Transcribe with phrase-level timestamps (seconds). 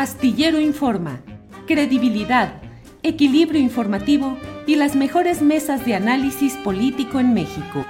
[0.00, 1.20] Astillero Informa,
[1.66, 2.62] credibilidad,
[3.02, 7.84] equilibrio informativo y las mejores mesas de análisis político en México.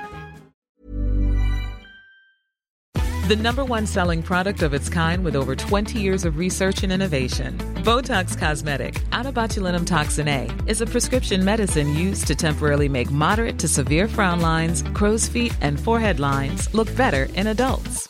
[3.29, 6.93] The number one selling product of its kind with over 20 years of research and
[6.93, 7.57] innovation.
[7.85, 13.69] Botox Cosmetic, botulinum toxin A, is a prescription medicine used to temporarily make moderate to
[13.69, 18.10] severe frown lines, crow's feet, and forehead lines look better in adults.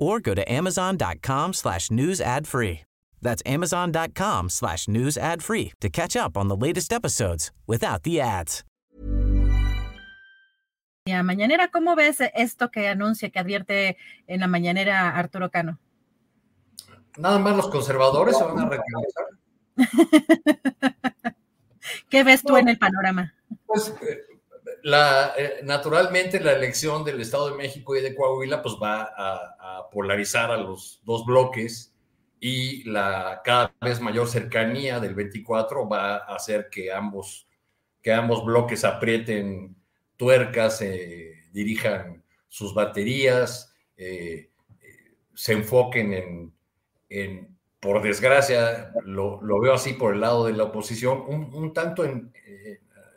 [0.00, 2.80] or go to amazon.com slash news ad free.
[3.22, 8.20] That's amazon.com slash news ad free to catch up on the latest episodes without the
[8.20, 8.64] ads.
[11.06, 15.78] Ya, mañanera, ¿cómo ves esto que anuncia, que advierte en la mañanera Arturo Cano?
[17.16, 19.08] Nada más los conservadores se van a reclamar.
[22.10, 23.34] ¿Qué ves tú en el panorama?
[23.66, 24.24] Pues eh,
[24.84, 30.52] eh, naturalmente la elección del Estado de México y de Coahuila pues va a, polarizar
[30.52, 31.92] a los dos bloques
[32.38, 37.48] y la cada vez mayor cercanía del 24 va a hacer que ambos,
[38.00, 39.74] que ambos bloques aprieten
[40.16, 44.50] tuercas, eh, dirijan sus baterías, eh,
[45.34, 46.52] se enfoquen
[47.08, 52.04] en, por desgracia, lo, lo, veo así por el lado de la oposición, un, tanto
[52.04, 52.32] en,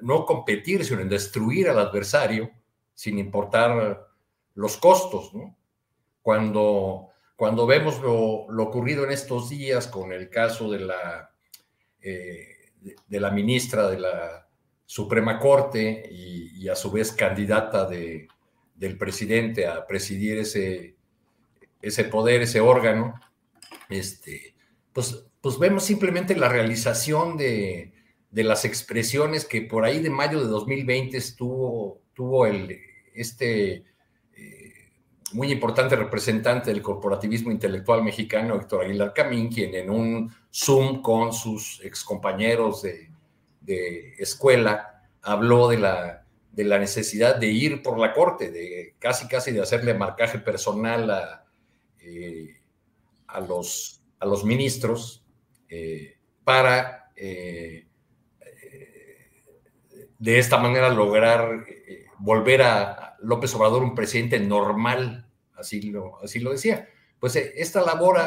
[0.04, 2.52] no competir, sino en destruir al adversario
[2.94, 4.08] sin importar
[4.56, 5.32] los costos.
[6.22, 11.32] Cuando, cuando vemos lo, ocurrido en estos días con el caso de la,
[12.02, 14.48] eh, de, de, la ministra de la
[14.86, 18.28] Suprema Corte y, y a su vez candidata de,
[18.76, 20.96] del presidente a presidir ese,
[21.82, 23.14] ese poder, ese órgano,
[23.90, 24.56] este,
[24.92, 27.93] pues, pues vemos simplemente la realización de,
[28.34, 32.80] de las expresiones que por ahí de mayo de 2020 estuvo, tuvo el,
[33.14, 33.84] este
[34.36, 34.74] eh,
[35.34, 41.32] muy importante representante del corporativismo intelectual mexicano, Héctor Aguilar Camín, quien en un Zoom con
[41.32, 43.12] sus excompañeros de,
[43.62, 49.28] de escuela habló de la, de la necesidad de ir por la corte, de casi
[49.28, 51.46] casi de hacerle marcaje personal a,
[52.00, 52.58] eh,
[53.28, 55.24] a, los, a los ministros
[55.70, 57.12] eh, para
[60.24, 66.40] de esta manera lograr eh, volver a López Obrador un presidente normal, así lo, así
[66.40, 66.88] lo decía.
[67.20, 68.20] Pues eh, esta labor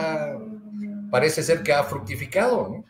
[1.10, 2.68] parece ser que ha fructificado.
[2.68, 2.84] ¿no?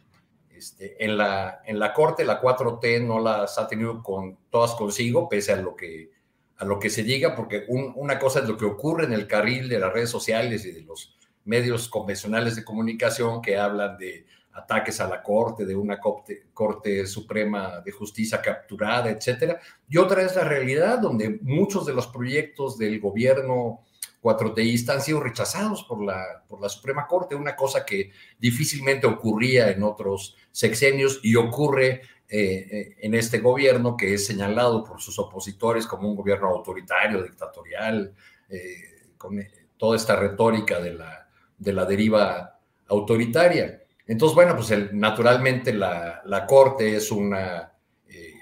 [0.50, 5.28] Este, en, la, en la Corte, la 4T no las ha tenido con, todas consigo,
[5.28, 6.10] pese a lo que,
[6.56, 9.28] a lo que se diga, porque un, una cosa es lo que ocurre en el
[9.28, 14.26] carril de las redes sociales y de los medios convencionales de comunicación que hablan de
[14.56, 19.60] ataques a la Corte, de una corte, Suprema de Justicia capturada, etcétera.
[19.88, 23.84] Y otra es la realidad, donde muchos de los proyectos del gobierno
[24.20, 29.70] cuatroteísta han sido rechazados por la, por la Suprema Corte, una cosa que difícilmente ocurría
[29.70, 35.86] en otros sexenios y ocurre eh, en este gobierno que es señalado por sus opositores
[35.86, 38.12] como un gobierno autoritario, dictatorial,
[38.48, 39.40] eh, con
[39.76, 41.28] toda esta retórica de la,
[41.58, 42.58] de la deriva
[42.88, 43.82] autoritaria.
[44.06, 47.72] Entonces, bueno, pues naturalmente la, la, Corte es una,
[48.08, 48.34] eh,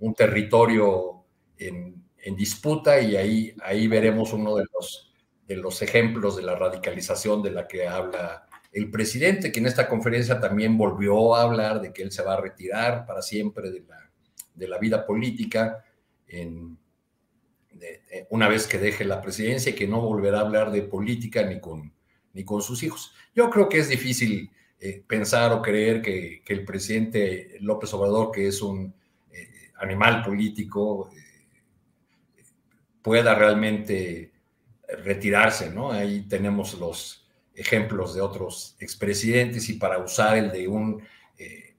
[0.00, 1.24] un territorio
[1.56, 5.12] en, en, disputa y ahí, ahí veremos uno de los,
[5.46, 9.88] de los ejemplos de la radicalización de la que habla el presidente, que en esta
[9.88, 13.80] conferencia también volvió a hablar de que él se va a retirar para siempre de
[13.80, 14.10] la,
[14.54, 15.84] de la vida política
[16.26, 16.78] en,
[18.30, 21.60] una vez que deje la presidencia y que no volverá a hablar de política ni
[21.60, 21.92] con,
[22.32, 23.14] ni con sus hijos.
[23.34, 24.50] Yo creo que es difícil
[24.80, 28.94] eh, pensar o creer que, que, el presidente López Obrador, que es un
[29.32, 32.44] eh, animal político, eh,
[33.02, 34.32] pueda realmente
[35.02, 35.90] retirarse, ¿no?
[35.90, 41.02] Ahí tenemos los ejemplos de otros expresidentes y para usar el de un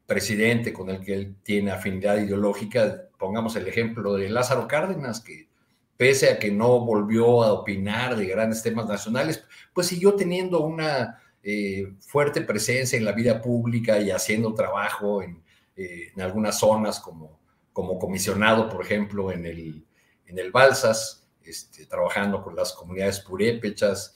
[0.05, 5.47] presidente con el que él tiene afinidad ideológica, pongamos el ejemplo de Lázaro Cárdenas, que
[5.95, 11.21] pese a que no volvió a opinar de grandes temas nacionales, pues siguió teniendo una
[11.43, 15.43] eh, fuerte presencia en la vida pública y haciendo trabajo en,
[15.75, 17.39] eh, algunas zonas como,
[17.71, 19.85] como comisionado, por ejemplo, en el,
[20.25, 24.15] en el Balsas, este, trabajando con las comunidades purépechas,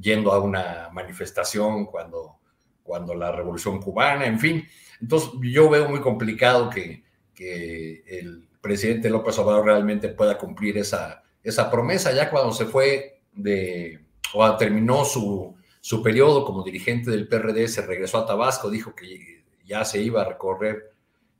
[0.00, 2.38] yendo a una manifestación cuando,
[2.82, 4.68] cuando la revolución cubana, en fin.
[5.00, 7.02] Entonces yo veo muy complicado que,
[7.34, 13.22] que el presidente López Obrador realmente pueda cumplir esa, esa promesa, ya cuando se fue
[13.32, 14.04] de,
[14.34, 19.44] o terminó su, su periodo como dirigente del PRD, se regresó a Tabasco, dijo que
[19.64, 20.92] ya se iba a recorrer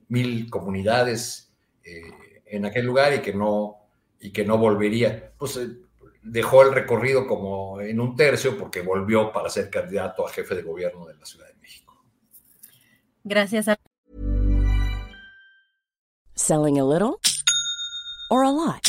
[0.07, 1.51] mil comunidades
[1.83, 3.77] eh, en aquel lugar y que no,
[4.19, 5.33] y que no volvería.
[5.37, 5.69] Pues eh,
[6.21, 10.63] dejó el recorrido como en un tercio porque volvió para ser candidato a jefe de
[10.63, 12.03] gobierno de la Ciudad de México.
[13.23, 13.67] Gracias.
[13.67, 13.77] A
[16.35, 17.19] Selling a little
[18.29, 18.88] or a lot.